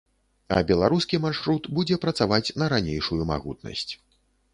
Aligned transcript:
А 0.53 0.61
беларускі 0.69 1.19
маршрут 1.25 1.69
будзе 1.79 1.97
працаваць 2.05 2.53
на 2.61 2.71
ранейшую 2.73 3.21
магутнасць. 3.33 3.93